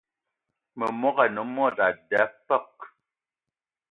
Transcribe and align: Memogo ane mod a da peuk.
Memogo 0.79 1.21
ane 1.25 1.41
mod 1.55 1.75
a 1.85 1.87
da 2.09 2.21
peuk. 2.47 2.75